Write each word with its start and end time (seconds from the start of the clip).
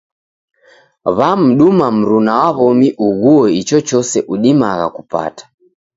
Wamduma 1.17 1.85
mruna 1.97 2.33
wa 2.43 2.49
w'omi 2.57 2.89
uguo 3.07 3.43
ichochose 3.59 4.17
udimagha 4.33 4.87
kupata. 4.95 5.43